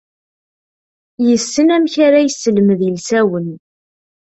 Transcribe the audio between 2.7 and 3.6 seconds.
ilsawen.